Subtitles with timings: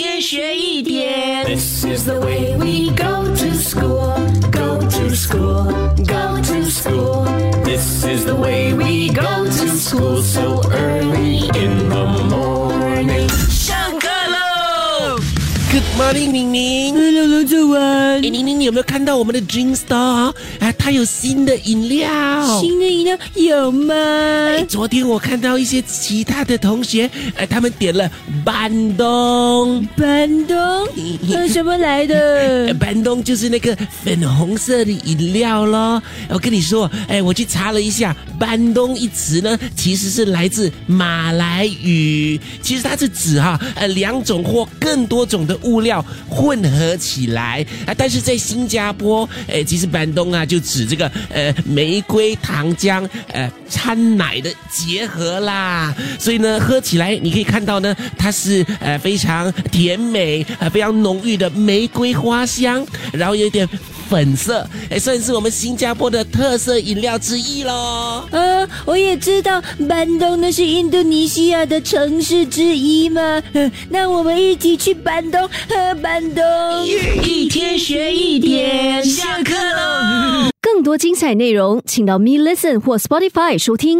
[0.00, 1.44] 天学一点。
[1.44, 4.16] This is the way we go to school,
[4.50, 5.70] go to school,
[6.04, 7.24] go to school.
[7.62, 11.89] This is the way we go to school so early in the
[15.71, 16.93] Good morning，宁宁。
[16.95, 18.19] Hello，龙早晚哎，。
[18.19, 20.33] 宁宁，你有没有看到我们的 Dream Store 啊？
[20.59, 22.59] 啊，它有新的饮料。
[22.59, 23.93] 新的饮料有吗？
[23.95, 28.11] 哎昨天我看到一些其他的同学，呃，他们点了
[28.43, 29.87] 板东。
[29.95, 30.57] 板东，
[31.31, 32.07] 呃，什么来呃
[32.67, 32.73] 的？
[32.75, 36.03] 板东就是那个粉红色的饮料咯。
[36.27, 47.93] 我跟你说，哎，我去查了一下，板东一词呢，其实是来自马来语，其实它是指哈呃两种或更多种的物料混合起来啊。
[47.97, 55.95] 但是在新加坡，诶，其实板东啊就指这个呃玫瑰糖浆呃掺奶的结合啦。
[56.19, 63.67] 所以呢，喝起来你可以看到呢，它是呃非常甜美呃非常浓郁的玫瑰花香，然后有点
[64.11, 68.25] 粉色，哎，算是我们新加坡的特色饮料之一喽。
[68.31, 73.21] 呃，我也知道班东那是印度尼西亚的城市之一嘛。
[73.53, 76.43] 呃 那我们一起去班东喝班东。
[77.23, 80.49] 一天学一点，下课喽！
[80.59, 83.99] 更多精彩内容，请到 Me Listen 或 Spotify 收听。